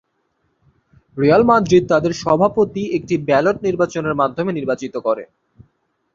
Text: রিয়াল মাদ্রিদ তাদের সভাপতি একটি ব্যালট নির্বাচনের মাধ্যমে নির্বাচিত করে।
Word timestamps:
রিয়াল 1.17 1.43
মাদ্রিদ 1.43 1.83
তাদের 1.89 2.13
সভাপতি 2.23 2.83
একটি 2.97 3.15
ব্যালট 3.27 3.57
নির্বাচনের 3.67 4.15
মাধ্যমে 4.21 4.51
নির্বাচিত 4.53 4.93
করে। 5.07 5.23